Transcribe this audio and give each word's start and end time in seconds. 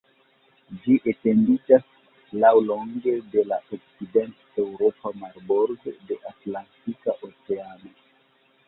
Ĝi 0.85 0.95
etendiĝas 1.11 1.85
laŭlonge 2.45 3.13
de 3.35 3.45
la 3.51 3.61
okcident-eŭropa 3.79 5.15
marbordo 5.23 5.97
de 6.11 6.23
Atlantika 6.35 7.19
Oceano. 7.31 7.97